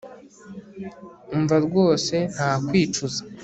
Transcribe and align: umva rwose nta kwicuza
umva 1.35 1.55
rwose 1.65 2.15
nta 2.33 2.51
kwicuza 2.65 3.19